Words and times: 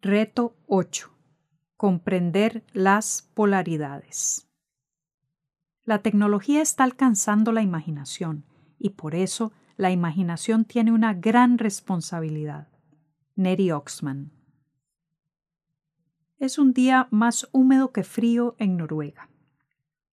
Reto 0.00 0.56
8. 0.68 1.10
Comprender 1.76 2.64
las 2.72 3.28
polaridades. 3.34 4.46
La 5.82 6.02
tecnología 6.02 6.62
está 6.62 6.84
alcanzando 6.84 7.50
la 7.50 7.62
imaginación 7.62 8.44
y 8.78 8.90
por 8.90 9.16
eso 9.16 9.50
la 9.76 9.90
imaginación 9.90 10.64
tiene 10.64 10.92
una 10.92 11.14
gran 11.14 11.58
responsabilidad. 11.58 12.68
Neri 13.34 13.72
Oxman. 13.72 14.30
Es 16.38 16.58
un 16.58 16.74
día 16.74 17.08
más 17.10 17.48
húmedo 17.50 17.90
que 17.90 18.04
frío 18.04 18.54
en 18.58 18.76
Noruega. 18.76 19.28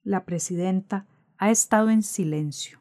La 0.02 0.26
presidenta 0.26 1.06
ha 1.38 1.52
estado 1.52 1.92
en 1.92 2.02
silencio. 2.02 2.80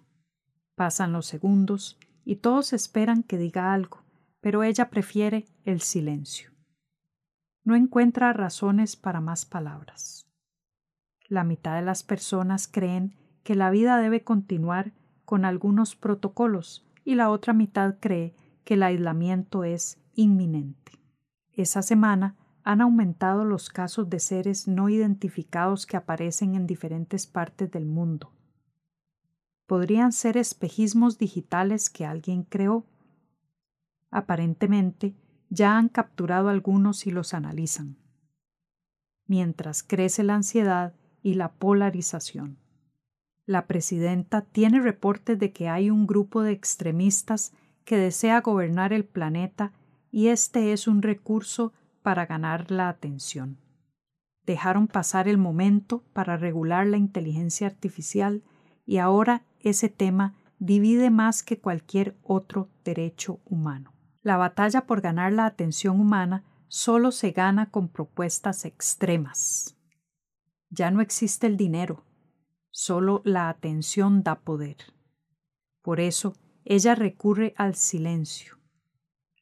Pasan 0.75 1.13
los 1.13 1.27
segundos 1.27 1.99
y 2.25 2.37
todos 2.37 2.73
esperan 2.73 3.23
que 3.23 3.37
diga 3.37 3.75
algo, 3.75 4.03
pero 4.41 4.63
ella 4.63 4.89
prefiere 4.89 5.45
el 5.65 5.83
silencio 5.83 6.54
no 7.65 7.75
encuentra 7.75 8.33
razones 8.33 8.97
para 8.97 9.21
más 9.21 9.47
palabras. 9.47 10.27
La 11.29 11.45
mitad 11.45 11.77
de 11.77 11.83
las 11.83 12.03
personas 12.03 12.69
creen 12.69 13.17
que 13.43 13.55
la 13.55 13.71
vida 13.71 13.97
debe 13.99 14.23
continuar 14.23 14.93
con 15.25 15.45
algunos 15.45 15.97
protocolos 15.97 16.87
y 17.05 17.15
la 17.15 17.31
otra 17.31 17.53
mitad 17.53 17.97
cree 17.99 18.35
que 18.65 18.75
el 18.75 18.83
aislamiento 18.83 19.65
es 19.65 19.99
inminente. 20.15 20.93
Esa 21.53 21.83
semana 21.83 22.37
han 22.63 22.81
aumentado 22.81 23.45
los 23.45 23.69
casos 23.69 24.09
de 24.09 24.21
seres 24.21 24.67
no 24.67 24.89
identificados 24.89 25.87
que 25.87 25.97
aparecen 25.97 26.55
en 26.55 26.67
diferentes 26.67 27.27
partes 27.27 27.71
del 27.71 27.85
mundo. 27.85 28.33
Podrían 29.67 30.13
ser 30.13 30.37
espejismos 30.37 31.19
digitales 31.19 31.91
que 31.91 32.07
alguien 32.07 32.43
creó. 32.43 32.87
Aparentemente, 34.11 35.15
ya 35.55 35.77
han 35.79 35.89
capturado 35.89 36.49
algunos 36.49 37.07
y 37.07 37.11
los 37.11 37.33
analizan, 37.33 37.97
mientras 39.27 39.83
crece 39.83 40.25
la 40.25 40.35
ansiedad 40.35 40.95
y 41.23 41.35
la 41.35 41.53
polarización. 41.53 42.59
La 43.47 43.67
presidenta 43.67 44.43
tiene 44.43 44.81
reportes 44.81 45.39
de 45.39 45.53
que 45.53 45.69
hay 45.69 45.91
un 45.91 46.07
grupo 46.07 46.43
de 46.43 46.53
extremistas 46.53 47.53
que 47.85 47.97
desea 47.97 48.41
gobernar 48.41 48.93
el 48.93 49.05
planeta 49.05 49.73
y 50.11 50.29
este 50.29 50.73
es 50.73 50.89
un 50.89 51.03
recurso 51.03 51.73
para 52.03 52.27
ganar 52.27 52.71
la 52.71 52.89
atención. 52.89 53.59
Dejaron 54.47 54.89
pasar 54.89 55.29
el 55.29 55.39
momento 55.39 56.05
para 56.13 56.37
regular 56.37 56.87
la 56.87 56.99
inteligencia 56.99 57.67
artificial 57.67 58.43
y 58.87 58.99
ahora 58.99 59.43
ese 59.61 59.89
tema 59.89 60.35
divide 60.59 61.11
más 61.11 61.43
que 61.43 61.59
cualquier 61.59 62.17
otro 62.23 62.69
derecho 62.85 63.41
humano. 63.45 63.94
La 64.25 64.39
batalla 64.39 64.87
por 64.87 65.03
ganar 65.03 65.35
la 65.35 65.45
atención 65.45 66.01
humana 66.01 66.45
solo 66.69 67.13
se 67.13 67.33
gana 67.33 67.71
con 67.71 67.89
propuestas 67.89 68.65
extremas. 68.65 69.77
Ya 70.71 70.91
no 70.91 71.03
existe 71.03 71.47
el 71.47 71.59
dinero, 71.59 72.07
solo 72.71 73.21
la 73.27 73.51
atención 73.51 74.23
da 74.23 74.41
poder. 74.41 74.79
Por 75.83 76.01
eso 76.01 76.33
ella 76.65 76.95
recurre 76.95 77.53
al 77.59 77.75
silencio. 77.75 78.59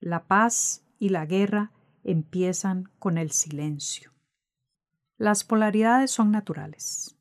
La 0.01 0.27
paz 0.27 0.85
y 0.99 1.11
la 1.11 1.27
guerra 1.27 1.71
empiezan 2.03 2.91
con 2.99 3.19
el 3.19 3.31
silencio. 3.31 4.11
Las 5.17 5.45
polaridades 5.45 6.11
son 6.11 6.33
naturales. 6.33 7.17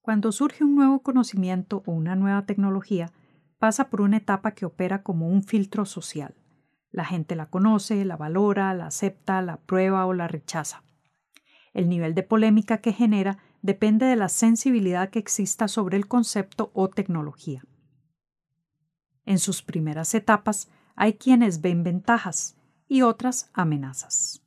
Cuando 0.00 0.32
surge 0.32 0.64
un 0.64 0.74
nuevo 0.74 1.02
conocimiento 1.02 1.82
o 1.84 1.92
una 1.92 2.16
nueva 2.16 2.46
tecnología, 2.46 3.12
pasa 3.58 3.90
por 3.90 4.00
una 4.00 4.16
etapa 4.16 4.52
que 4.52 4.64
opera 4.64 5.02
como 5.02 5.28
un 5.28 5.42
filtro 5.42 5.84
social. 5.84 6.34
La 6.90 7.04
gente 7.04 7.36
la 7.36 7.46
conoce, 7.46 8.04
la 8.04 8.16
valora, 8.16 8.72
la 8.74 8.86
acepta, 8.86 9.42
la 9.42 9.58
prueba 9.58 10.06
o 10.06 10.14
la 10.14 10.28
rechaza. 10.28 10.82
El 11.74 11.88
nivel 11.88 12.14
de 12.14 12.22
polémica 12.22 12.78
que 12.78 12.92
genera 12.92 13.38
depende 13.62 14.06
de 14.06 14.16
la 14.16 14.28
sensibilidad 14.28 15.10
que 15.10 15.18
exista 15.18 15.68
sobre 15.68 15.96
el 15.96 16.08
concepto 16.08 16.70
o 16.74 16.88
tecnología. 16.88 17.62
En 19.24 19.38
sus 19.38 19.62
primeras 19.62 20.14
etapas 20.14 20.70
hay 20.96 21.14
quienes 21.14 21.60
ven 21.60 21.84
ventajas 21.84 22.56
y 22.88 23.02
otras 23.02 23.50
amenazas. 23.52 24.42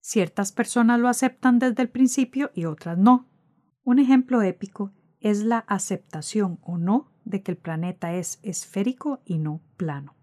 Ciertas 0.00 0.52
personas 0.52 1.00
lo 1.00 1.08
aceptan 1.08 1.58
desde 1.58 1.82
el 1.82 1.90
principio 1.90 2.50
y 2.54 2.64
otras 2.64 2.96
no. 2.96 3.28
Un 3.82 3.98
ejemplo 3.98 4.42
épico 4.42 4.92
es 5.20 5.42
la 5.42 5.58
aceptación 5.58 6.58
o 6.62 6.78
no 6.78 7.12
de 7.24 7.42
que 7.42 7.52
el 7.52 7.58
planeta 7.58 8.14
es 8.14 8.38
esférico 8.42 9.20
y 9.24 9.38
no 9.38 9.60
plano. 9.76 10.16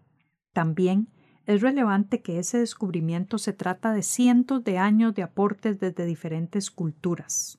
También 0.52 1.08
es 1.48 1.62
relevante 1.62 2.20
que 2.20 2.38
ese 2.38 2.58
descubrimiento 2.58 3.38
se 3.38 3.54
trata 3.54 3.94
de 3.94 4.02
cientos 4.02 4.62
de 4.64 4.76
años 4.76 5.14
de 5.14 5.22
aportes 5.22 5.80
desde 5.80 6.04
diferentes 6.04 6.70
culturas. 6.70 7.58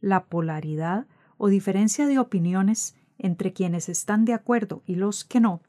La 0.00 0.24
polaridad 0.24 1.06
o 1.36 1.48
diferencia 1.48 2.06
de 2.06 2.18
opiniones 2.18 2.96
entre 3.18 3.52
quienes 3.52 3.90
están 3.90 4.24
de 4.24 4.32
acuerdo 4.32 4.82
y 4.86 4.94
los 4.94 5.26
que 5.26 5.40
no 5.40 5.60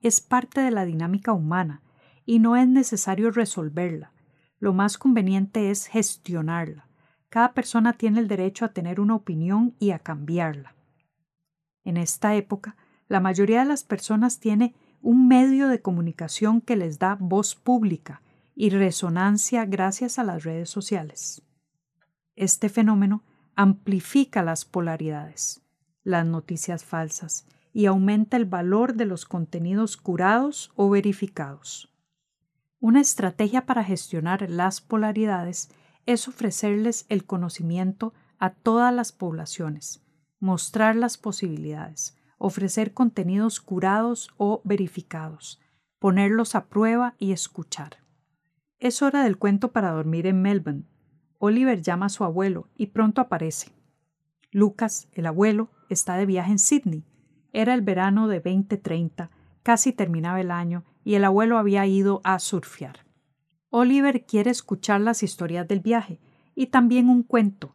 es 0.00 0.20
parte 0.20 0.60
de 0.60 0.70
la 0.70 0.84
dinámica 0.84 1.32
humana 1.32 1.82
y 2.24 2.38
no 2.38 2.54
es 2.54 2.68
necesario 2.68 3.32
resolverla. 3.32 4.12
Lo 4.60 4.72
más 4.72 4.96
conveniente 4.96 5.72
es 5.72 5.88
gestionarla. 5.88 6.86
Cada 7.30 7.52
persona 7.52 7.94
tiene 7.94 8.20
el 8.20 8.28
derecho 8.28 8.64
a 8.64 8.72
tener 8.72 9.00
una 9.00 9.16
opinión 9.16 9.74
y 9.80 9.90
a 9.90 9.98
cambiarla. 9.98 10.76
En 11.82 11.96
esta 11.96 12.36
época, 12.36 12.76
la 13.08 13.18
mayoría 13.18 13.58
de 13.58 13.68
las 13.68 13.82
personas 13.82 14.38
tiene 14.38 14.76
un 15.02 15.28
medio 15.28 15.68
de 15.68 15.80
comunicación 15.80 16.60
que 16.60 16.76
les 16.76 16.98
da 16.98 17.16
voz 17.20 17.54
pública 17.54 18.22
y 18.54 18.70
resonancia 18.70 19.64
gracias 19.64 20.18
a 20.18 20.24
las 20.24 20.44
redes 20.44 20.68
sociales. 20.68 21.42
Este 22.36 22.68
fenómeno 22.68 23.22
amplifica 23.54 24.42
las 24.42 24.64
polaridades, 24.64 25.62
las 26.02 26.26
noticias 26.26 26.84
falsas 26.84 27.46
y 27.72 27.86
aumenta 27.86 28.36
el 28.36 28.44
valor 28.44 28.94
de 28.94 29.06
los 29.06 29.24
contenidos 29.24 29.96
curados 29.96 30.72
o 30.74 30.90
verificados. 30.90 31.92
Una 32.80 33.00
estrategia 33.00 33.66
para 33.66 33.84
gestionar 33.84 34.48
las 34.50 34.80
polaridades 34.80 35.70
es 36.06 36.26
ofrecerles 36.28 37.06
el 37.08 37.24
conocimiento 37.24 38.14
a 38.38 38.50
todas 38.50 38.92
las 38.92 39.12
poblaciones, 39.12 40.02
mostrar 40.38 40.96
las 40.96 41.18
posibilidades, 41.18 42.16
ofrecer 42.42 42.94
contenidos 42.94 43.60
curados 43.60 44.30
o 44.38 44.62
verificados, 44.64 45.60
ponerlos 45.98 46.54
a 46.54 46.68
prueba 46.68 47.14
y 47.18 47.32
escuchar. 47.32 47.98
Es 48.78 49.02
hora 49.02 49.22
del 49.22 49.36
cuento 49.36 49.72
para 49.72 49.90
dormir 49.90 50.26
en 50.26 50.40
Melbourne. 50.40 50.84
Oliver 51.38 51.82
llama 51.82 52.06
a 52.06 52.08
su 52.08 52.24
abuelo 52.24 52.70
y 52.74 52.86
pronto 52.86 53.20
aparece. 53.20 53.72
Lucas, 54.50 55.08
el 55.12 55.26
abuelo, 55.26 55.68
está 55.90 56.16
de 56.16 56.24
viaje 56.24 56.52
en 56.52 56.58
Sydney. 56.58 57.04
Era 57.52 57.74
el 57.74 57.82
verano 57.82 58.26
de 58.26 58.40
2030, 58.40 59.30
casi 59.62 59.92
terminaba 59.92 60.40
el 60.40 60.50
año 60.50 60.84
y 61.04 61.16
el 61.16 61.24
abuelo 61.24 61.58
había 61.58 61.84
ido 61.84 62.22
a 62.24 62.38
surfear. 62.38 63.04
Oliver 63.68 64.24
quiere 64.24 64.50
escuchar 64.50 65.02
las 65.02 65.22
historias 65.22 65.68
del 65.68 65.80
viaje 65.80 66.18
y 66.54 66.68
también 66.68 67.10
un 67.10 67.22
cuento. 67.22 67.74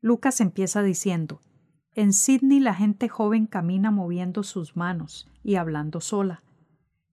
Lucas 0.00 0.40
empieza 0.40 0.82
diciendo 0.82 1.40
en 1.96 2.12
Sydney 2.12 2.60
la 2.60 2.74
gente 2.74 3.08
joven 3.08 3.46
camina 3.46 3.90
moviendo 3.90 4.42
sus 4.42 4.76
manos 4.76 5.30
y 5.42 5.54
hablando 5.54 6.02
sola. 6.02 6.42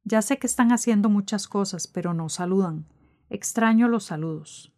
Ya 0.04 0.22
sé 0.22 0.38
que 0.38 0.46
están 0.46 0.74
haciendo 0.74 1.08
muchas 1.08 1.48
cosas, 1.48 1.88
pero 1.88 2.14
no 2.14 2.28
saludan. 2.28 2.86
Extraño 3.30 3.88
los 3.88 4.04
saludos. 4.04 4.74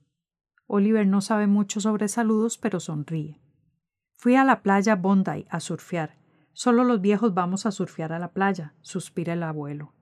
Oliver 0.68 1.08
no 1.08 1.22
sabe 1.22 1.48
mucho 1.48 1.82
sobre 1.82 2.08
saludos, 2.08 2.60
pero 2.60 2.80
sonríe. 2.80 3.42
Fui 4.14 4.36
a 4.36 4.46
la 4.46 4.62
playa 4.62 4.96
Bondi 4.96 5.48
a 5.50 5.60
surfear. 5.60 6.20
Solo 6.54 6.84
los 6.84 7.02
viejos 7.02 7.34
vamos 7.34 7.66
a 7.66 7.72
surfear 7.72 8.14
a 8.14 8.20
la 8.20 8.32
playa, 8.32 8.76
suspira 8.82 9.34
el 9.34 9.42
abuelo. 9.42 9.94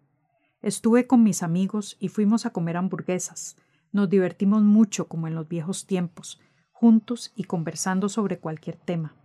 Estuve 0.62 1.08
con 1.08 1.24
mis 1.24 1.44
amigos 1.44 1.96
y 2.02 2.10
fuimos 2.10 2.46
a 2.46 2.50
comer 2.50 2.76
hamburguesas. 2.76 3.56
Nos 3.94 4.10
divertimos 4.10 4.64
mucho 4.64 5.08
como 5.08 5.30
en 5.30 5.36
los 5.36 5.48
viejos 5.48 5.88
tiempos, 5.88 6.42
juntos 6.74 7.32
y 7.38 7.46
conversando 7.46 8.10
sobre 8.10 8.40
cualquier 8.40 8.76
tema. 8.76 9.16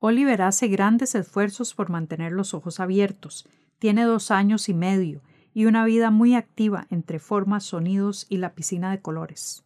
Oliver 0.00 0.42
hace 0.42 0.68
grandes 0.68 1.14
esfuerzos 1.14 1.74
por 1.74 1.90
mantener 1.90 2.32
los 2.32 2.54
ojos 2.54 2.78
abiertos. 2.78 3.48
Tiene 3.78 4.04
dos 4.04 4.30
años 4.30 4.68
y 4.68 4.74
medio 4.74 5.22
y 5.52 5.66
una 5.66 5.84
vida 5.84 6.10
muy 6.10 6.34
activa 6.34 6.86
entre 6.90 7.18
formas, 7.18 7.64
sonidos 7.64 8.26
y 8.28 8.36
la 8.36 8.54
piscina 8.54 8.90
de 8.92 9.02
colores. 9.02 9.64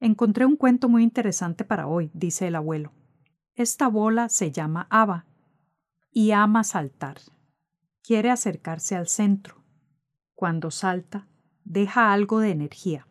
Encontré 0.00 0.46
un 0.46 0.56
cuento 0.56 0.88
muy 0.88 1.02
interesante 1.02 1.64
para 1.64 1.88
hoy, 1.88 2.10
dice 2.14 2.46
el 2.46 2.54
abuelo. 2.54 2.92
Esta 3.56 3.88
bola 3.88 4.28
se 4.28 4.52
llama 4.52 4.86
Ava 4.88 5.26
y 6.12 6.30
ama 6.30 6.62
saltar. 6.62 7.18
Quiere 8.02 8.30
acercarse 8.30 8.94
al 8.94 9.08
centro. 9.08 9.64
Cuando 10.34 10.70
salta, 10.70 11.26
deja 11.64 12.12
algo 12.12 12.38
de 12.38 12.50
energía. 12.50 13.08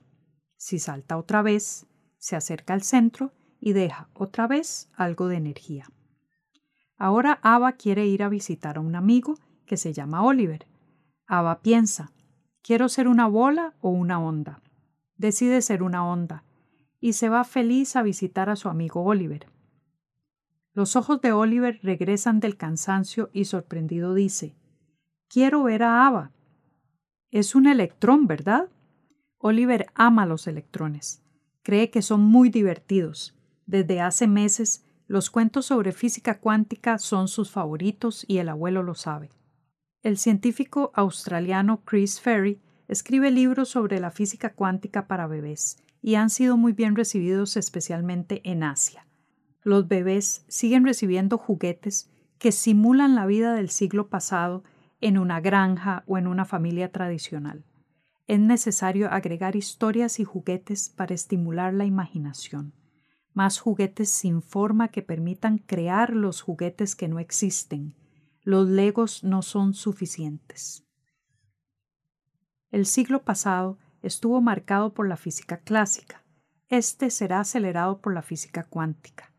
Si 0.55 0.79
salta 0.79 1.17
otra 1.17 1.41
vez, 1.41 1.85
se 2.17 2.37
acerca 2.37 2.73
al 2.73 2.83
centro 2.83 3.33
y 3.59 3.73
deja 3.73 4.09
otra 4.13 4.47
vez 4.47 4.89
algo 4.95 5.27
de 5.27 5.35
energía. 5.35 5.89
Ahora 6.97 7.39
Ava 7.43 7.73
quiere 7.73 8.05
ir 8.07 8.23
a 8.23 8.29
visitar 8.29 8.77
a 8.77 8.81
un 8.81 8.95
amigo 8.95 9.35
que 9.65 9.77
se 9.77 9.93
llama 9.93 10.23
Oliver. 10.23 10.67
Ava 11.27 11.61
piensa, 11.61 12.11
¿quiero 12.61 12.89
ser 12.89 13.07
una 13.07 13.27
bola 13.27 13.75
o 13.81 13.89
una 13.89 14.19
onda? 14.19 14.61
decide 15.17 15.61
ser 15.61 15.83
una 15.83 16.05
onda 16.05 16.43
y 16.99 17.13
se 17.13 17.29
va 17.29 17.43
feliz 17.43 17.95
a 17.95 18.03
visitar 18.03 18.49
a 18.49 18.55
su 18.55 18.69
amigo 18.69 19.03
Oliver. 19.03 19.47
Los 20.73 20.95
ojos 20.95 21.21
de 21.21 21.31
Oliver 21.31 21.79
regresan 21.81 22.39
del 22.39 22.55
cansancio 22.57 23.29
y 23.33 23.45
sorprendido 23.45 24.13
dice 24.13 24.55
Quiero 25.27 25.63
ver 25.63 25.83
a 25.83 26.07
Ava. 26.07 26.31
Es 27.31 27.55
un 27.55 27.67
electrón, 27.67 28.27
¿verdad? 28.27 28.69
Oliver 29.39 29.87
ama 29.93 30.25
los 30.25 30.47
electrones. 30.47 31.21
Cree 31.63 31.89
que 31.89 32.01
son 32.01 32.21
muy 32.21 32.49
divertidos. 32.49 33.35
Desde 33.65 33.99
hace 33.99 34.27
meses, 34.27 34.85
los 35.07 35.29
cuentos 35.29 35.67
sobre 35.67 35.93
física 35.93 36.39
cuántica 36.39 36.97
son 36.97 37.27
sus 37.27 37.49
favoritos 37.49 38.25
y 38.27 38.39
el 38.39 38.49
abuelo 38.49 38.83
lo 38.83 38.93
sabe. 38.93 39.29
El 40.03 40.17
científico 40.17 40.91
australiano 40.93 41.81
Chris 41.85 42.19
Ferry 42.19 42.59
escribe 42.87 43.31
libros 43.31 43.69
sobre 43.69 43.99
la 43.99 44.11
física 44.11 44.53
cuántica 44.53 45.07
para 45.07 45.27
bebés 45.27 45.77
y 46.01 46.15
han 46.15 46.29
sido 46.29 46.57
muy 46.57 46.73
bien 46.73 46.95
recibidos 46.95 47.57
especialmente 47.57 48.41
en 48.43 48.63
Asia. 48.63 49.07
Los 49.63 49.87
bebés 49.87 50.45
siguen 50.47 50.85
recibiendo 50.85 51.37
juguetes 51.37 52.09
que 52.37 52.51
simulan 52.51 53.15
la 53.15 53.25
vida 53.25 53.53
del 53.53 53.69
siglo 53.69 54.07
pasado 54.07 54.63
en 55.01 55.17
una 55.17 55.41
granja 55.41 56.03
o 56.07 56.17
en 56.17 56.27
una 56.27 56.45
familia 56.45 56.91
tradicional. 56.91 57.63
Es 58.27 58.39
necesario 58.39 59.09
agregar 59.11 59.55
historias 59.55 60.19
y 60.19 60.25
juguetes 60.25 60.89
para 60.89 61.13
estimular 61.13 61.73
la 61.73 61.85
imaginación. 61.85 62.73
Más 63.37 63.59
juguetes 63.59 64.09
sin 64.09 64.41
forma 64.41 64.87
que 64.87 65.03
permitan 65.03 65.59
crear 65.59 66.11
los 66.11 66.41
juguetes 66.41 66.95
que 66.95 67.07
no 67.07 67.19
existen. 67.19 67.93
Los 68.41 68.67
legos 68.67 69.23
no 69.23 69.43
son 69.43 69.75
suficientes. 69.75 70.87
El 72.71 72.87
siglo 72.87 73.23
pasado 73.23 73.77
estuvo 74.01 74.41
marcado 74.41 74.95
por 74.95 75.07
la 75.07 75.17
física 75.17 75.59
clásica. 75.59 76.25
Este 76.67 77.11
será 77.11 77.41
acelerado 77.41 78.01
por 78.01 78.11
la 78.15 78.23
física 78.23 78.63
cuántica. 78.63 79.31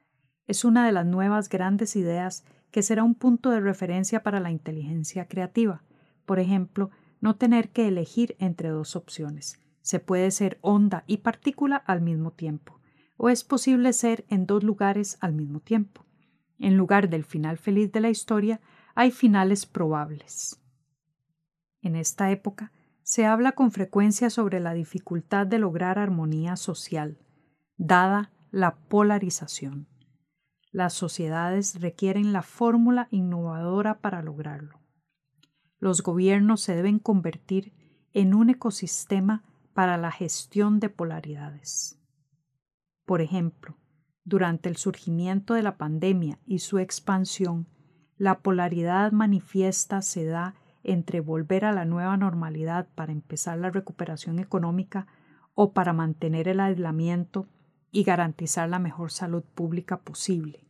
Es 0.47 0.65
una 0.65 0.87
de 0.87 0.93
las 0.93 1.05
nuevas 1.05 1.49
grandes 1.49 1.97
ideas 1.97 2.45
que 2.71 2.85
será 2.85 3.03
un 3.03 3.17
punto 3.17 3.51
de 3.51 3.59
referencia 3.59 4.23
para 4.23 4.39
la 4.39 4.53
inteligencia 4.53 5.27
creativa. 5.27 5.83
Por 6.25 6.39
ejemplo, 6.39 6.91
no 7.21 7.35
tener 7.35 7.71
que 7.71 7.89
elegir 7.89 8.37
entre 8.39 8.69
dos 8.69 8.95
opciones. 8.95 9.59
Se 9.83 9.99
puede 9.99 10.31
ser 10.31 10.59
onda 10.61 11.03
y 11.09 11.17
partícula 11.17 11.75
al 11.79 12.01
mismo 12.01 12.31
tiempo, 12.31 12.78
o 13.19 13.29
es 13.29 13.45
posible 13.45 13.93
ser 13.93 14.25
en 14.31 14.47
dos 14.47 14.65
lugares 14.65 15.19
al 15.21 15.35
mismo 15.35 15.61
tiempo. 15.61 16.07
En 16.59 16.79
lugar 16.79 17.11
del 17.11 17.25
final 17.25 17.59
feliz 17.59 17.93
de 17.93 18.01
la 18.01 18.09
historia, 18.09 18.61
hay 18.95 19.11
finales 19.11 19.67
probables. 19.67 20.61
En 21.83 21.95
esta 21.95 22.31
época 22.31 22.73
se 23.03 23.27
habla 23.27 23.53
con 23.53 23.71
frecuencia 23.71 24.31
sobre 24.31 24.61
la 24.61 24.73
dificultad 24.73 25.47
de 25.47 25.59
lograr 25.59 25.99
armonía 25.99 26.57
social, 26.57 27.19
dada 27.77 28.33
la 28.51 28.77
polarización. 28.77 29.87
Las 30.71 30.95
sociedades 30.95 31.81
requieren 31.81 32.33
la 32.33 32.43
fórmula 32.43 33.09
innovadora 33.11 34.01
para 34.01 34.23
lograrlo. 34.23 34.81
Los 35.79 36.03
gobiernos 36.03 36.61
se 36.61 36.77
deben 36.77 36.99
convertir 36.99 37.73
en 38.13 38.35
un 38.35 38.51
ecosistema 38.51 39.45
para 39.75 39.97
la 39.97 40.11
gestión 40.11 40.81
de 40.81 40.89
polaridades. 40.89 41.98
Por 43.09 43.23
ejemplo, 43.23 43.75
durante 44.25 44.69
el 44.69 44.77
surgimiento 44.77 45.55
de 45.55 45.63
la 45.63 45.79
pandemia 45.79 46.39
y 46.45 46.59
su 46.59 46.79
expansión, 46.79 47.67
la 48.19 48.41
polaridad 48.41 49.13
manifiesta 49.13 50.03
se 50.03 50.27
da 50.27 50.57
entre 50.83 51.21
volver 51.21 51.65
a 51.65 51.73
la 51.73 51.87
nueva 51.87 52.19
normalidad 52.19 52.87
para 52.95 53.13
empezar 53.13 53.57
la 53.57 53.71
recuperación 53.71 54.39
económica 54.39 55.07
o 55.55 55.73
para 55.73 55.95
mantener 55.95 56.49
el 56.49 56.61
aislamiento 56.61 57.49
y 57.91 58.03
garantizar 58.03 58.69
la 58.69 58.79
mejor 58.79 59.11
salud 59.11 59.43
pública 59.55 60.03
posible. 60.03 60.69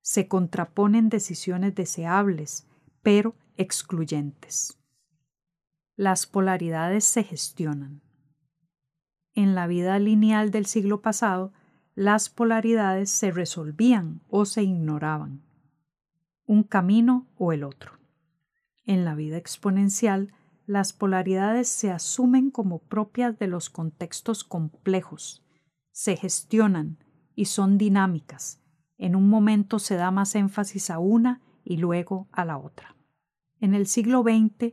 Se 0.00 0.26
contraponen 0.26 1.10
decisiones 1.10 1.74
deseables, 1.74 2.66
pero 3.02 3.34
excluyentes. 3.58 4.80
Las 5.96 6.24
polaridades 6.24 7.04
se 7.04 7.24
gestionan. 7.24 8.00
En 9.34 9.54
la 9.54 9.66
vida 9.66 9.98
lineal 9.98 10.50
del 10.50 10.64
siglo 10.64 11.02
pasado, 11.02 11.52
las 11.98 12.30
polaridades 12.30 13.10
se 13.10 13.32
resolvían 13.32 14.20
o 14.28 14.44
se 14.44 14.62
ignoraban, 14.62 15.42
un 16.46 16.62
camino 16.62 17.26
o 17.36 17.52
el 17.52 17.64
otro. 17.64 17.98
En 18.84 19.04
la 19.04 19.16
vida 19.16 19.36
exponencial, 19.36 20.32
las 20.64 20.92
polaridades 20.92 21.68
se 21.68 21.90
asumen 21.90 22.52
como 22.52 22.78
propias 22.78 23.36
de 23.40 23.48
los 23.48 23.68
contextos 23.68 24.44
complejos, 24.44 25.44
se 25.90 26.16
gestionan 26.16 26.98
y 27.34 27.46
son 27.46 27.78
dinámicas. 27.78 28.62
En 28.96 29.16
un 29.16 29.28
momento 29.28 29.80
se 29.80 29.96
da 29.96 30.12
más 30.12 30.36
énfasis 30.36 30.90
a 30.90 31.00
una 31.00 31.42
y 31.64 31.78
luego 31.78 32.28
a 32.30 32.44
la 32.44 32.58
otra. 32.58 32.94
En 33.58 33.74
el 33.74 33.88
siglo 33.88 34.22
XX 34.22 34.72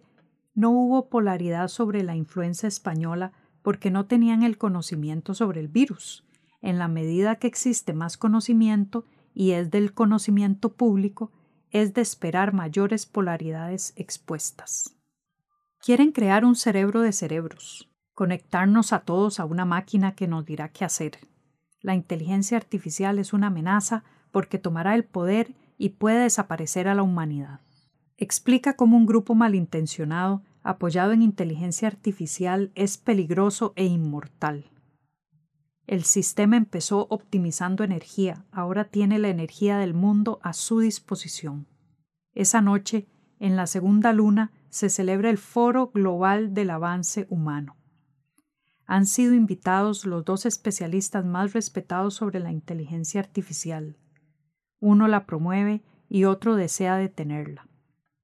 no 0.54 0.69
hubo 0.69 1.10
polaridad 1.10 1.69
sobre 1.69 2.04
la 2.04 2.16
influenza 2.16 2.68
española 2.68 3.33
porque 3.63 3.89
no 3.89 4.06
tenían 4.06 4.44
el 4.44 4.60
conocimiento 4.60 5.33
sobre 5.33 5.60
el 5.60 5.69
virus. 5.69 6.25
En 6.66 6.80
la 6.80 6.88
medida 6.88 7.36
que 7.36 7.46
existe 7.46 7.94
más 7.94 8.18
conocimiento 8.18 9.06
y 9.36 9.52
es 9.52 9.70
del 9.70 9.94
conocimiento 9.94 10.74
público, 10.74 11.32
es 11.70 11.94
de 11.94 12.02
esperar 12.02 12.54
mayores 12.54 13.06
polaridades 13.06 13.94
expuestas. 13.98 14.98
Quieren 15.80 16.12
crear 16.12 16.44
un 16.44 16.56
cerebro 16.56 17.02
de 17.02 17.14
cerebros, 17.14 17.88
conectarnos 18.16 18.94
a 18.94 19.02
todos 19.02 19.40
a 19.40 19.46
una 19.46 19.64
máquina 19.64 20.16
que 20.16 20.26
nos 20.28 20.44
dirá 20.44 20.70
qué 20.70 20.86
hacer. 20.86 21.20
La 21.82 21.94
inteligencia 21.94 22.58
artificial 22.58 23.20
es 23.20 23.32
una 23.32 23.48
amenaza 23.48 24.04
porque 24.32 24.58
tomará 24.58 24.96
el 24.96 25.04
poder 25.04 25.54
y 25.78 25.90
puede 25.90 26.24
desaparecer 26.24 26.88
a 26.88 26.96
la 26.96 27.04
humanidad. 27.04 27.60
Explica 28.18 28.76
cómo 28.76 28.98
un 28.98 29.06
grupo 29.06 29.36
malintencionado, 29.36 30.42
apoyado 30.64 31.12
en 31.12 31.22
inteligencia 31.22 31.88
artificial, 31.88 32.72
es 32.74 32.98
peligroso 32.98 33.74
e 33.76 33.86
inmortal. 33.86 34.66
El 35.88 36.04
sistema 36.04 36.58
empezó 36.58 37.06
optimizando 37.10 37.84
energía, 37.84 38.46
ahora 38.52 38.86
tiene 38.86 39.20
la 39.20 39.30
energía 39.30 39.78
del 39.78 39.94
mundo 39.94 40.40
a 40.42 40.54
su 40.54 40.80
disposición. 40.80 41.68
Esa 42.34 42.62
noche, 42.62 43.08
en 43.40 43.56
la 43.56 43.68
segunda 43.68 44.12
luna, 44.12 44.52
se 44.70 44.90
celebra 44.90 45.30
el 45.30 45.38
Foro 45.38 45.92
Global 45.94 46.54
del 46.54 46.72
Avance 46.72 47.27
Humano. 47.30 47.77
Han 48.88 49.06
sido 49.06 49.34
invitados 49.34 50.06
los 50.06 50.25
dos 50.25 50.46
especialistas 50.46 51.24
más 51.24 51.54
respetados 51.54 52.15
sobre 52.15 52.39
la 52.39 52.51
inteligencia 52.51 53.22
artificial. 53.22 53.98
Uno 54.80 55.08
la 55.08 55.25
promueve 55.25 55.84
y 56.10 56.25
otro 56.25 56.56
desea 56.56 56.98
detenerla. 56.98 57.68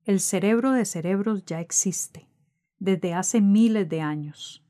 El 0.03 0.19
cerebro 0.19 0.71
de 0.71 0.85
cerebros 0.85 1.45
ya 1.45 1.61
existe, 1.61 2.27
desde 2.79 3.13
hace 3.13 3.39
miles 3.39 3.87
de 3.87 4.01
años. 4.01 4.63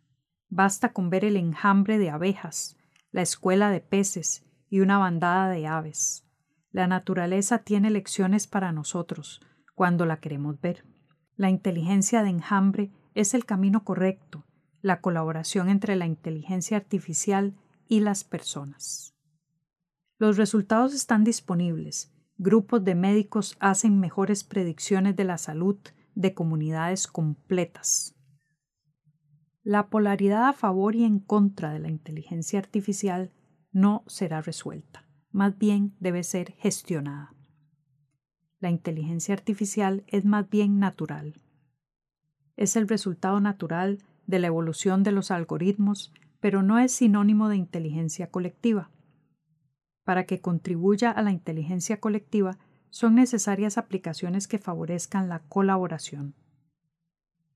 Basta 0.50 0.92
con 0.92 1.10
ver 1.10 1.24
el 1.24 1.38
enjambre 1.38 1.98
de 1.98 2.10
abejas, 2.10 2.78
la 3.12 3.22
escuela 3.22 3.70
de 3.70 3.82
peces 3.82 4.46
y 4.70 4.80
una 4.80 4.98
bandada 4.98 5.50
de 5.50 5.68
aves. 5.68 6.26
La 6.72 6.88
naturaleza 6.88 7.60
tiene 7.60 7.90
lecciones 7.90 8.48
para 8.48 8.72
nosotros 8.72 9.42
cuando 9.76 10.06
la 10.06 10.20
queremos 10.20 10.60
ver. 10.62 10.86
La 11.36 11.50
inteligencia 11.50 12.24
de 12.24 12.30
enjambre 12.30 12.92
es 13.14 13.34
el 13.34 13.46
camino 13.46 13.84
correcto, 13.84 14.46
la 14.82 15.02
colaboración 15.02 15.70
entre 15.70 15.96
la 15.96 16.06
inteligencia 16.06 16.78
artificial 16.78 17.56
y 17.88 18.00
las 18.00 18.24
personas. 18.24 19.16
Los 20.18 20.38
resultados 20.38 20.94
están 20.94 21.24
disponibles. 21.24 22.14
Grupos 22.38 22.84
de 22.84 22.96
médicos 22.96 23.58
hacen 23.60 24.00
mejores 24.00 24.44
predicciones 24.44 25.16
de 25.16 25.24
la 25.26 25.38
salud 25.38 25.78
de 26.16 26.34
comunidades 26.34 27.08
completas. 27.08 28.16
La 29.64 29.90
polaridad 29.90 30.48
a 30.48 30.54
favor 30.54 30.96
y 30.96 31.04
en 31.04 31.20
contra 31.20 31.72
de 31.72 31.78
la 31.78 31.90
inteligencia 31.90 32.58
artificial 32.58 33.32
no 33.72 34.04
será 34.08 34.42
resuelta, 34.42 35.06
más 35.32 35.56
bien 35.56 35.96
debe 36.00 36.24
ser 36.24 36.54
gestionada. 36.54 37.36
La 38.60 38.72
inteligencia 38.72 39.36
artificial 39.36 40.04
es 40.08 40.26
más 40.26 40.50
bien 40.50 40.80
natural. 40.80 41.36
Es 42.58 42.76
el 42.76 42.88
resultado 42.88 43.40
natural 43.40 44.00
de 44.26 44.40
la 44.40 44.48
evolución 44.48 45.04
de 45.04 45.12
los 45.12 45.30
algoritmos, 45.30 46.12
pero 46.40 46.64
no 46.64 46.80
es 46.80 46.92
sinónimo 46.92 47.48
de 47.48 47.58
inteligencia 47.58 48.32
colectiva. 48.32 48.90
Para 50.04 50.26
que 50.26 50.42
contribuya 50.42 51.12
a 51.12 51.22
la 51.22 51.32
inteligencia 51.32 52.00
colectiva 52.00 52.58
son 52.90 53.14
necesarias 53.14 53.78
aplicaciones 53.78 54.48
que 54.48 54.58
favorezcan 54.58 55.30
la 55.30 55.40
colaboración. 55.40 56.34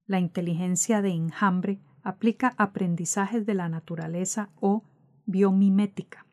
La 0.06 0.20
inteligencia 0.20 1.02
de 1.02 1.10
enjambre 1.10 1.82
aplica 2.06 2.54
aprendizajes 2.58 3.46
de 3.46 3.56
la 3.56 3.68
naturaleza 3.68 4.50
o 4.62 4.84
biomimética. 5.26 6.26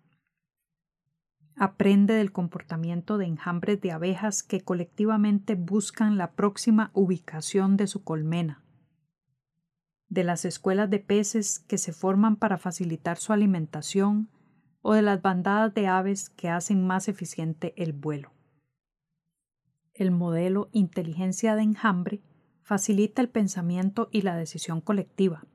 Aprende 1.57 2.15
del 2.15 2.31
comportamiento 2.31 3.19
de 3.19 3.27
enjambres 3.27 3.81
de 3.81 3.91
abejas 3.91 4.43
que 4.43 4.61
colectivamente 4.61 5.55
buscan 5.55 6.19
la 6.19 6.33
próxima 6.33 6.91
ubicación 6.93 7.77
de 7.77 7.87
su 7.89 8.05
colmena. 8.05 8.63
de 10.13 10.25
las 10.25 10.45
escuelas 10.45 10.91
de 10.91 10.99
peces 10.99 11.59
que 11.61 11.79
se 11.79 11.95
forman 11.95 12.37
para 12.37 12.59
facilitar 12.59 13.17
su 13.17 13.33
alimentación 13.33 14.29
o 14.83 14.93
de 14.93 15.01
las 15.01 15.23
bandadas 15.23 15.73
de 15.73 15.87
aves 15.87 16.29
que 16.29 16.51
hacen 16.51 16.87
más 16.87 17.09
eficiente 17.09 17.73
el 17.79 17.95
vuelo. 17.95 18.31
El 19.95 20.11
modelo 20.11 20.69
inteligencia 20.73 21.57
de 21.57 21.63
enjambre 21.63 22.21
facilita 22.61 23.23
el 23.23 23.31
pensamiento 23.31 24.11
y 24.13 24.21
la 24.21 24.37
decisión 24.37 24.83
colectiva, 24.83 25.47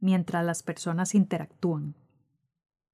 mientras 0.00 0.44
las 0.44 0.62
personas 0.62 1.14
interactúan. 1.14 1.94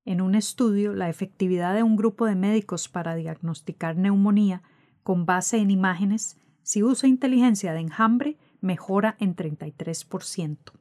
En 0.05 0.21
un 0.21 0.35
estudio, 0.35 0.93
la 0.93 1.09
efectividad 1.09 1.75
de 1.75 1.83
un 1.83 1.97
grupo 1.97 2.27
de 2.27 2.35
médicos 2.35 2.89
para 2.89 3.15
diagnosticar 3.15 3.97
neumonía 3.97 4.63
con 5.03 5.27
base 5.27 5.59
en 5.59 5.71
imágenes, 5.71 6.39
si 6.63 6.83
usa 6.83 7.09
inteligencia 7.09 7.73
de 7.73 7.81
enjambre, 7.81 8.39
mejora 8.61 9.17
en 9.19 9.37
33%. 9.37 10.73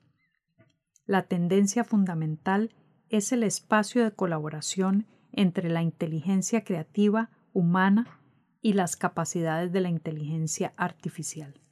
La 1.05 1.23
tendencia 1.23 1.83
fundamental 1.83 2.73
es 3.09 3.31
el 3.31 3.43
espacio 3.43 4.03
de 4.03 4.11
colaboración 4.11 5.05
entre 5.31 5.69
la 5.69 5.81
inteligencia 5.81 6.63
creativa 6.63 7.29
humana 7.53 8.19
y 8.61 8.73
las 8.73 8.95
capacidades 8.95 9.71
de 9.71 9.81
la 9.81 9.89
inteligencia 9.89 10.73
artificial. 10.77 11.62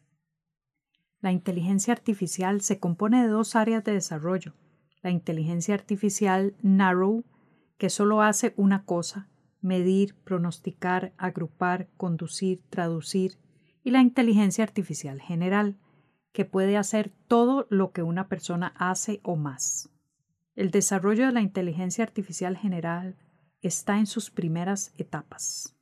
La 1.22 1.32
inteligencia 1.32 1.94
artificial 1.94 2.62
se 2.62 2.80
compone 2.80 3.22
de 3.22 3.28
dos 3.28 3.56
áreas 3.56 3.84
de 3.84 3.94
desarrollo, 3.94 4.54
la 5.04 5.12
inteligencia 5.12 5.76
artificial 5.76 6.56
narrow, 6.62 7.24
que 7.78 7.90
solo 7.92 8.22
hace 8.22 8.54
una 8.58 8.86
cosa, 8.86 9.30
medir, 9.62 10.16
pronosticar, 10.24 11.14
agrupar, 11.18 11.88
conducir, 11.96 12.64
traducir, 12.70 13.38
y 13.84 13.92
la 13.92 14.02
inteligencia 14.02 14.64
artificial 14.64 15.22
general, 15.22 15.78
que 16.32 16.46
puede 16.46 16.78
hacer 16.78 17.12
todo 17.28 17.68
lo 17.70 17.92
que 17.92 18.04
una 18.04 18.28
persona 18.28 18.74
hace 18.78 19.20
o 19.24 19.36
más. 19.36 19.90
El 20.56 20.72
desarrollo 20.72 21.28
de 21.28 21.34
la 21.34 21.42
inteligencia 21.42 22.04
artificial 22.04 22.58
general 22.58 23.16
está 23.62 24.00
en 24.00 24.08
sus 24.08 24.32
primeras 24.32 24.94
etapas. 24.98 25.76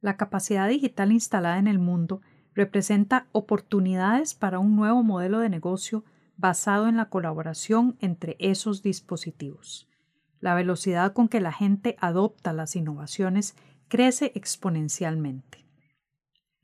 La 0.00 0.16
capacidad 0.16 0.68
digital 0.68 1.12
instalada 1.12 1.58
en 1.58 1.66
el 1.66 1.78
mundo 1.78 2.22
representa 2.54 3.26
oportunidades 3.32 4.34
para 4.34 4.58
un 4.58 4.76
nuevo 4.76 5.02
modelo 5.02 5.38
de 5.38 5.48
negocio 5.48 6.04
basado 6.36 6.88
en 6.88 6.96
la 6.96 7.10
colaboración 7.10 7.96
entre 8.00 8.36
esos 8.38 8.82
dispositivos. 8.82 9.88
La 10.40 10.54
velocidad 10.54 11.12
con 11.12 11.28
que 11.28 11.40
la 11.40 11.52
gente 11.52 11.96
adopta 12.00 12.52
las 12.52 12.76
innovaciones 12.76 13.54
crece 13.88 14.32
exponencialmente. 14.34 15.66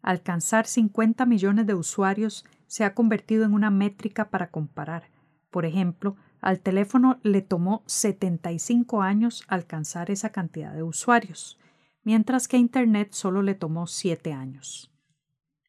Alcanzar 0.01 0.67
50 0.67 1.27
millones 1.27 1.67
de 1.67 1.75
usuarios 1.75 2.45
se 2.67 2.85
ha 2.85 2.95
convertido 2.95 3.45
en 3.45 3.53
una 3.53 3.71
métrica 3.71 4.31
para 4.31 4.51
comparar. 4.51 5.11
Por 5.51 5.67
ejemplo, 5.67 6.17
al 6.41 6.61
teléfono 6.61 7.19
le 7.23 7.43
tomó 7.43 7.83
75 7.87 9.03
años 9.03 9.45
alcanzar 9.49 10.11
esa 10.11 10.31
cantidad 10.31 10.73
de 10.73 10.83
usuarios, 10.83 11.59
mientras 12.05 12.47
que 12.49 12.57
a 12.57 12.61
Internet 12.61 13.09
solo 13.13 13.43
le 13.43 13.55
tomó 13.55 13.87
7 13.87 14.33
años. 14.33 14.96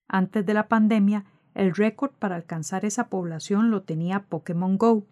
Antes 0.07 0.45
de 0.45 0.53
la 0.53 0.67
pandemia, 0.67 1.25
el 1.53 1.73
récord 1.73 2.11
para 2.11 2.35
alcanzar 2.35 2.85
esa 2.85 3.09
población 3.09 3.71
lo 3.71 3.83
tenía 3.83 4.23
Pokémon 4.23 4.77
Go. 4.77 5.05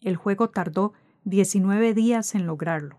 El 0.00 0.16
juego 0.16 0.50
tardó 0.50 0.92
19 1.24 1.94
días 1.94 2.34
en 2.34 2.46
lograrlo. 2.46 2.98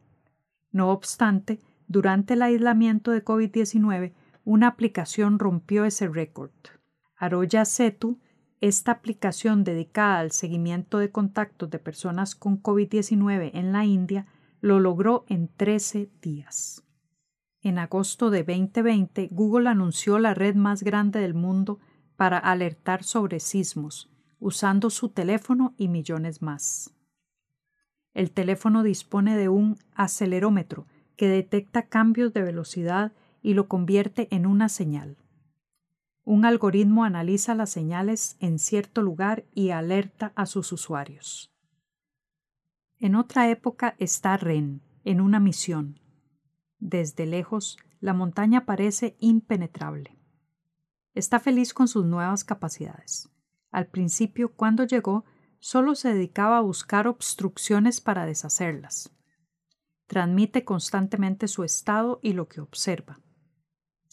No 0.71 0.91
obstante, 0.91 1.59
durante 1.87 2.35
el 2.35 2.41
aislamiento 2.41 3.11
de 3.11 3.23
COVID-19, 3.23 4.13
una 4.45 4.67
aplicación 4.67 5.39
rompió 5.39 5.85
ese 5.85 6.07
récord. 6.07 6.51
Aroya 7.15 7.65
Setu 7.65 8.19
esta 8.63 8.93
aplicación 8.93 9.65
dedicada 9.65 10.19
al 10.19 10.31
seguimiento 10.31 10.97
de 10.97 11.11
contactos 11.11 11.69
de 11.69 11.79
personas 11.79 12.33
con 12.33 12.63
COVID-19 12.63 13.51
en 13.53 13.73
la 13.73 13.83
India 13.83 14.25
lo 14.61 14.79
logró 14.79 15.25
en 15.27 15.49
13 15.49 16.09
días. 16.21 16.82
En 17.63 17.79
agosto 17.79 18.29
de 18.29 18.43
2020, 18.43 19.29
Google 19.31 19.69
anunció 19.69 20.19
la 20.19 20.33
red 20.33 20.53
más 20.53 20.83
grande 20.83 21.21
del 21.21 21.33
mundo 21.33 21.79
para 22.17 22.37
alertar 22.37 23.05
sobre 23.05 23.39
sismos, 23.39 24.11
usando 24.39 24.89
su 24.89 25.07
teléfono 25.07 25.73
y 25.77 25.87
millones 25.87 26.41
más. 26.41 26.93
El 28.13 28.31
teléfono 28.31 28.83
dispone 28.83 29.37
de 29.37 29.47
un 29.47 29.77
acelerómetro 29.95 30.87
que 31.15 31.29
detecta 31.29 31.87
cambios 31.87 32.33
de 32.33 32.43
velocidad 32.43 33.13
y 33.41 33.53
lo 33.53 33.69
convierte 33.69 34.27
en 34.35 34.45
una 34.45 34.67
señal. 34.67 35.15
Un 36.25 36.43
algoritmo 36.43 37.05
analiza 37.05 37.55
las 37.55 37.69
señales 37.69 38.35
en 38.41 38.59
cierto 38.59 39.01
lugar 39.01 39.45
y 39.53 39.69
alerta 39.69 40.33
a 40.35 40.47
sus 40.47 40.73
usuarios. 40.73 41.49
En 42.99 43.15
otra 43.15 43.49
época 43.49 43.95
está 43.99 44.35
Ren, 44.35 44.81
en 45.05 45.21
una 45.21 45.39
misión. 45.39 46.02
Desde 46.85 47.25
lejos, 47.25 47.77
la 48.01 48.13
montaña 48.13 48.65
parece 48.65 49.15
impenetrable. 49.19 50.17
Está 51.13 51.39
feliz 51.39 51.73
con 51.73 51.87
sus 51.87 52.05
nuevas 52.05 52.43
capacidades. 52.43 53.29
Al 53.71 53.87
principio, 53.87 54.53
cuando 54.53 54.83
llegó, 54.83 55.23
solo 55.59 55.95
se 55.95 56.13
dedicaba 56.13 56.57
a 56.57 56.61
buscar 56.61 57.07
obstrucciones 57.07 58.01
para 58.01 58.25
deshacerlas. 58.25 59.15
Transmite 60.07 60.65
constantemente 60.65 61.47
su 61.47 61.63
estado 61.63 62.19
y 62.21 62.33
lo 62.33 62.49
que 62.49 62.59
observa 62.59 63.19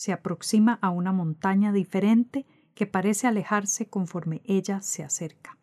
se 0.00 0.14
aproxima 0.14 0.78
a 0.80 0.88
una 0.88 1.12
montaña 1.12 1.72
diferente 1.72 2.46
que 2.74 2.86
parece 2.86 3.26
alejarse 3.26 3.90
conforme 3.90 4.40
ella 4.46 4.80
se 4.80 5.04
acerca. 5.04 5.58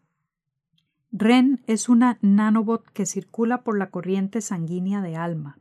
Ren 1.12 1.64
es 1.66 1.90
una 1.90 2.20
nanobot 2.22 2.86
que 2.92 3.08
circula 3.08 3.64
por 3.64 3.80
la 3.80 3.90
corriente 3.90 4.42
sanguínea 4.42 5.02
de 5.02 5.16
Alma. 5.16 5.58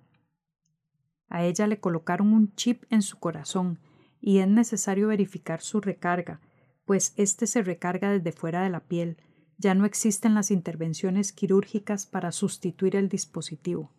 A 1.28 1.44
ella 1.44 1.66
le 1.66 1.80
colocaron 1.80 2.32
un 2.32 2.54
chip 2.54 2.84
en 2.90 3.02
su 3.02 3.18
corazón 3.18 3.78
y 4.20 4.38
es 4.38 4.48
necesario 4.48 5.08
verificar 5.08 5.60
su 5.60 5.80
recarga, 5.80 6.40
pues 6.84 7.12
éste 7.16 7.46
se 7.46 7.62
recarga 7.62 8.10
desde 8.10 8.32
fuera 8.32 8.62
de 8.62 8.70
la 8.70 8.80
piel. 8.80 9.18
Ya 9.58 9.74
no 9.74 9.84
existen 9.84 10.34
las 10.34 10.50
intervenciones 10.50 11.32
quirúrgicas 11.32 12.06
para 12.06 12.32
sustituir 12.32 12.96
el 12.96 13.08
dispositivo. 13.08 13.92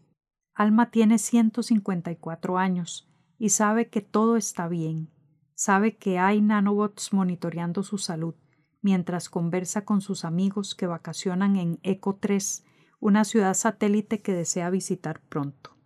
Alma 0.53 0.89
tiene 0.89 1.17
154 1.19 2.57
años 2.57 3.09
y 3.37 3.49
sabe 3.49 3.89
que 3.89 4.01
todo 4.01 4.37
está 4.37 4.67
bien, 4.67 5.11
sabe 5.53 5.97
que 5.97 6.17
hay 6.17 6.41
nanobots 6.41 7.13
monitoreando 7.13 7.83
su 7.83 7.97
salud, 7.97 8.35
mientras 8.81 9.29
conversa 9.29 9.85
con 9.85 10.01
sus 10.01 10.25
amigos 10.25 10.75
que 10.75 10.87
vacacionan 10.87 11.57
en 11.57 11.79
Eco 11.83 12.15
3, 12.15 12.65
una 12.99 13.23
ciudad 13.23 13.53
satélite 13.53 14.21
que 14.21 14.33
desea 14.33 14.69
visitar 14.69 15.21
pronto. 15.29 15.76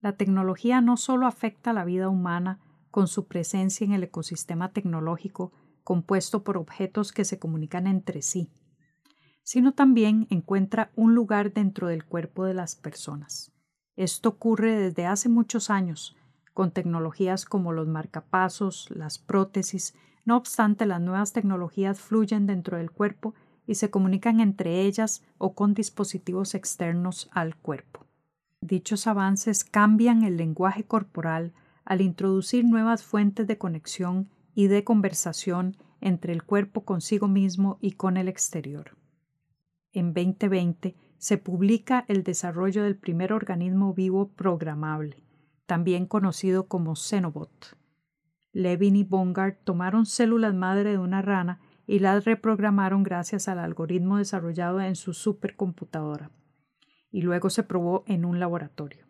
La 0.00 0.16
tecnología 0.16 0.80
no 0.80 0.96
solo 0.96 1.26
afecta 1.26 1.72
la 1.72 1.84
vida 1.84 2.08
humana 2.08 2.58
con 2.90 3.06
su 3.06 3.26
presencia 3.26 3.84
en 3.84 3.92
el 3.92 4.02
ecosistema 4.02 4.72
tecnológico 4.72 5.52
compuesto 5.84 6.42
por 6.42 6.56
objetos 6.56 7.12
que 7.12 7.24
se 7.24 7.38
comunican 7.38 7.86
entre 7.86 8.22
sí, 8.22 8.50
sino 9.42 9.72
también 9.74 10.26
encuentra 10.30 10.90
un 10.96 11.14
lugar 11.14 11.52
dentro 11.52 11.88
del 11.88 12.04
cuerpo 12.04 12.44
de 12.44 12.54
las 12.54 12.76
personas. 12.76 13.52
Esto 13.96 14.30
ocurre 14.30 14.76
desde 14.76 15.06
hace 15.06 15.28
muchos 15.28 15.68
años, 15.68 16.16
con 16.54 16.70
tecnologías 16.70 17.44
como 17.44 17.72
los 17.72 17.86
marcapasos, 17.86 18.88
las 18.90 19.18
prótesis. 19.18 19.94
No 20.24 20.36
obstante, 20.36 20.86
las 20.86 21.00
nuevas 21.00 21.32
tecnologías 21.32 22.00
fluyen 22.00 22.46
dentro 22.46 22.76
del 22.76 22.90
cuerpo 22.90 23.34
y 23.66 23.74
se 23.74 23.90
comunican 23.90 24.40
entre 24.40 24.82
ellas 24.82 25.22
o 25.38 25.54
con 25.54 25.74
dispositivos 25.74 26.54
externos 26.54 27.28
al 27.32 27.56
cuerpo. 27.56 28.09
Dichos 28.62 29.06
avances 29.06 29.64
cambian 29.64 30.22
el 30.22 30.36
lenguaje 30.36 30.84
corporal 30.84 31.52
al 31.84 32.02
introducir 32.02 32.64
nuevas 32.64 33.02
fuentes 33.02 33.46
de 33.46 33.56
conexión 33.56 34.28
y 34.54 34.66
de 34.66 34.84
conversación 34.84 35.76
entre 36.00 36.32
el 36.32 36.42
cuerpo 36.42 36.84
consigo 36.84 37.26
mismo 37.26 37.78
y 37.80 37.92
con 37.92 38.16
el 38.16 38.28
exterior. 38.28 38.96
En 39.92 40.12
2020 40.12 40.94
se 41.16 41.38
publica 41.38 42.04
el 42.06 42.22
desarrollo 42.22 42.84
del 42.84 42.96
primer 42.96 43.32
organismo 43.32 43.94
vivo 43.94 44.28
programable, 44.28 45.24
también 45.66 46.06
conocido 46.06 46.68
como 46.68 46.96
Xenobot. 46.96 47.76
Levin 48.52 48.96
y 48.96 49.04
Bongard 49.04 49.56
tomaron 49.64 50.06
células 50.06 50.54
madre 50.54 50.90
de 50.90 50.98
una 50.98 51.22
rana 51.22 51.60
y 51.86 51.98
las 52.00 52.24
reprogramaron 52.24 53.02
gracias 53.02 53.48
al 53.48 53.58
algoritmo 53.58 54.18
desarrollado 54.18 54.80
en 54.80 54.96
su 54.96 55.12
supercomputadora, 55.12 56.30
y 57.10 57.22
luego 57.22 57.50
se 57.50 57.62
probó 57.62 58.04
en 58.06 58.24
un 58.24 58.40
laboratorio. 58.40 59.06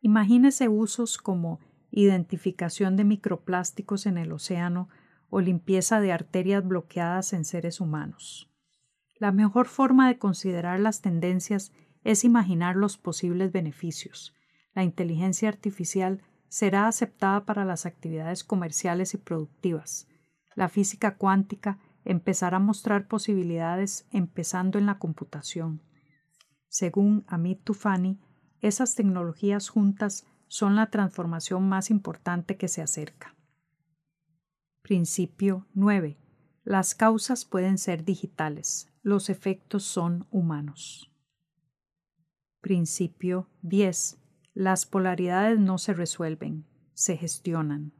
Imagínese 0.00 0.68
usos 0.68 1.18
como 1.18 1.60
identificación 1.90 2.96
de 2.96 3.04
microplásticos 3.04 4.06
en 4.06 4.18
el 4.18 4.32
océano 4.32 4.88
o 5.30 5.40
limpieza 5.40 6.00
de 6.00 6.12
arterias 6.12 6.66
bloqueadas 6.66 7.32
en 7.32 7.44
seres 7.44 7.80
humanos. 7.80 8.50
La 9.18 9.32
mejor 9.32 9.66
forma 9.66 10.08
de 10.08 10.18
considerar 10.18 10.78
las 10.80 11.00
tendencias 11.00 11.72
es 12.04 12.24
imaginar 12.24 12.76
los 12.76 12.96
posibles 12.96 13.52
beneficios, 13.52 14.34
la 14.78 14.84
inteligencia 14.84 15.48
artificial 15.48 16.22
será 16.46 16.86
aceptada 16.86 17.44
para 17.44 17.64
las 17.64 17.84
actividades 17.84 18.44
comerciales 18.44 19.12
y 19.12 19.16
productivas. 19.16 20.06
La 20.54 20.68
física 20.68 21.16
cuántica 21.16 21.80
empezará 22.04 22.58
a 22.58 22.60
mostrar 22.60 23.08
posibilidades 23.08 24.06
empezando 24.12 24.78
en 24.78 24.86
la 24.86 25.00
computación. 25.00 25.82
Según 26.68 27.24
Amit 27.26 27.62
Tufani, 27.64 28.20
esas 28.60 28.94
tecnologías 28.94 29.68
juntas 29.68 30.26
son 30.46 30.76
la 30.76 30.90
transformación 30.90 31.68
más 31.68 31.90
importante 31.90 32.56
que 32.56 32.68
se 32.68 32.82
acerca. 32.82 33.36
Principio 34.82 35.66
9. 35.74 36.18
Las 36.64 36.94
causas 36.94 37.44
pueden 37.44 37.78
ser 37.78 38.04
digitales, 38.04 38.92
los 39.02 39.30
efectos 39.30 39.84
son 39.84 40.26
humanos. 40.30 41.10
Principio 42.60 43.48
10. 43.62 44.18
Las 44.54 44.84
polaridades 44.84 45.58
no 45.60 45.78
se 45.78 45.94
resuelven, 45.94 46.66
se 46.92 47.16
gestionan. 47.16 47.92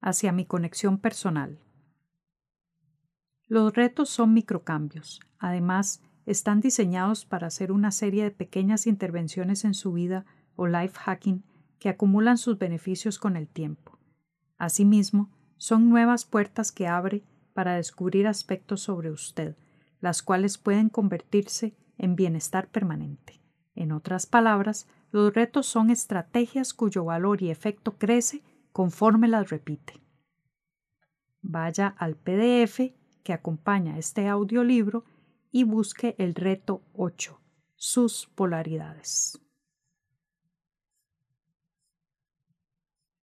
Hacia 0.00 0.32
mi 0.32 0.46
conexión 0.46 0.98
personal. 0.98 1.58
Los 3.48 3.74
retos 3.74 4.08
son 4.08 4.32
microcambios. 4.32 5.20
Además, 5.38 6.02
están 6.30 6.60
diseñados 6.60 7.24
para 7.24 7.48
hacer 7.48 7.72
una 7.72 7.90
serie 7.90 8.22
de 8.22 8.30
pequeñas 8.30 8.86
intervenciones 8.86 9.64
en 9.64 9.74
su 9.74 9.92
vida 9.92 10.26
o 10.54 10.68
life 10.68 10.96
hacking 10.96 11.42
que 11.80 11.88
acumulan 11.88 12.38
sus 12.38 12.58
beneficios 12.58 13.18
con 13.18 13.36
el 13.36 13.48
tiempo. 13.48 13.98
Asimismo, 14.56 15.30
son 15.56 15.88
nuevas 15.88 16.24
puertas 16.24 16.70
que 16.70 16.86
abre 16.86 17.24
para 17.52 17.74
descubrir 17.74 18.28
aspectos 18.28 18.80
sobre 18.82 19.10
usted, 19.10 19.56
las 20.00 20.22
cuales 20.22 20.56
pueden 20.56 20.88
convertirse 20.88 21.74
en 21.98 22.14
bienestar 22.14 22.68
permanente. 22.68 23.40
En 23.74 23.90
otras 23.90 24.26
palabras, 24.26 24.86
los 25.10 25.34
retos 25.34 25.66
son 25.66 25.90
estrategias 25.90 26.74
cuyo 26.74 27.04
valor 27.04 27.42
y 27.42 27.50
efecto 27.50 27.98
crece 27.98 28.44
conforme 28.72 29.26
las 29.26 29.50
repite. 29.50 29.94
Vaya 31.42 31.88
al 31.98 32.14
PDF 32.14 32.94
que 33.24 33.32
acompaña 33.32 33.98
este 33.98 34.28
audiolibro 34.28 35.04
y 35.50 35.64
busque 35.64 36.14
el 36.18 36.34
reto 36.34 36.82
8, 36.94 37.40
sus 37.76 38.28
polaridades. 38.34 39.40